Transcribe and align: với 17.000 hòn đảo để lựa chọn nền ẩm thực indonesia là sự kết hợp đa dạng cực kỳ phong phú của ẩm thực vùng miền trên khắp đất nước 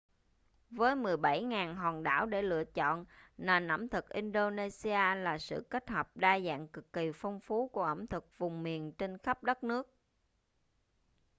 với 0.71 0.95
17.000 0.95 1.75
hòn 1.75 2.03
đảo 2.03 2.25
để 2.25 2.41
lựa 2.41 2.63
chọn 2.63 3.05
nền 3.37 3.71
ẩm 3.71 3.89
thực 3.89 4.09
indonesia 4.09 5.15
là 5.15 5.37
sự 5.39 5.67
kết 5.69 5.89
hợp 5.89 6.17
đa 6.17 6.39
dạng 6.39 6.67
cực 6.67 6.93
kỳ 6.93 7.11
phong 7.15 7.39
phú 7.39 7.67
của 7.67 7.83
ẩm 7.83 8.07
thực 8.07 8.37
vùng 8.37 8.63
miền 8.63 8.91
trên 8.91 9.17
khắp 9.17 9.43
đất 9.43 9.63
nước 9.63 9.95